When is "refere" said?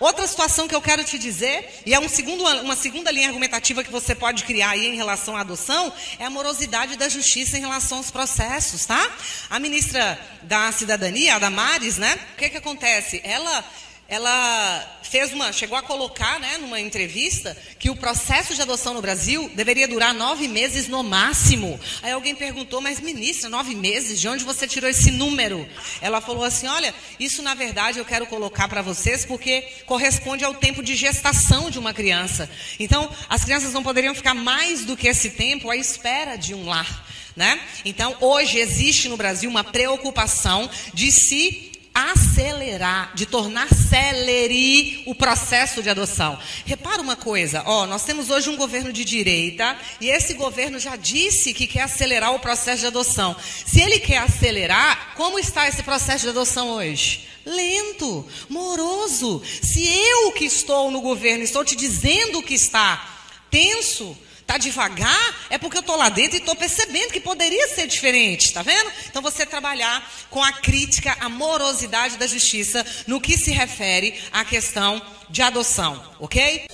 73.52-74.20